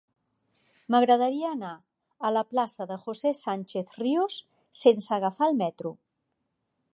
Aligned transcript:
M'agradaria 0.93 1.51
anar 1.55 1.73
a 2.29 2.31
la 2.37 2.43
plaça 2.53 2.87
de 2.93 2.97
José 3.03 3.35
Sánchez 3.41 3.93
Ríos 4.01 4.39
sense 4.81 5.15
agafar 5.19 5.51
el 5.51 5.59
metro. 5.63 5.95